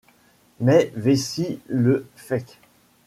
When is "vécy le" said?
0.95-2.07